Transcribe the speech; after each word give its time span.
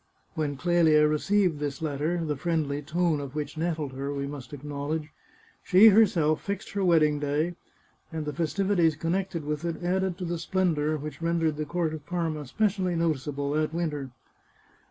When 0.33 0.55
Clelia 0.57 1.07
received 1.07 1.59
this 1.59 1.79
letter— 1.79 2.25
the 2.25 2.35
friendly 2.35 2.81
tone 2.81 3.19
of 3.21 3.35
which 3.35 3.55
nettled 3.55 3.93
her, 3.93 4.11
we 4.11 4.25
must 4.25 4.51
acknowledge— 4.51 5.09
she 5.63 5.89
herself 5.89 6.41
fixed 6.41 6.71
her 6.71 6.83
wedding 6.83 7.19
day, 7.19 7.53
and 8.11 8.25
the 8.25 8.33
festivities 8.33 8.95
connected 8.95 9.45
with 9.45 9.63
it 9.63 9.83
added 9.83 10.17
to 10.17 10.25
the 10.25 10.39
splendour 10.39 10.97
which 10.97 11.21
rendered 11.21 11.57
the 11.57 11.65
court 11.65 11.93
of 11.93 12.03
Parma 12.07 12.47
specially 12.47 12.95
noticeable 12.95 13.51
that 13.51 13.75
winter. 13.75 14.09